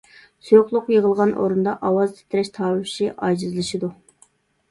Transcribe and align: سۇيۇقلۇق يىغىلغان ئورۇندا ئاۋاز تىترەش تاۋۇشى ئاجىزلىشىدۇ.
سۇيۇقلۇق 0.45 0.87
يىغىلغان 0.93 1.33
ئورۇندا 1.41 1.75
ئاۋاز 1.89 2.15
تىترەش 2.15 2.49
تاۋۇشى 2.55 3.09
ئاجىزلىشىدۇ. 3.27 3.91